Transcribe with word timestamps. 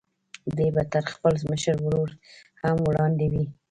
دی 0.55 0.67
به 0.75 0.83
تر 0.91 1.03
خپل 1.13 1.35
مشر 1.49 1.75
ورور 1.85 2.09
هم 2.63 2.77
وړاندې 2.87 3.25
وي. 3.33 3.45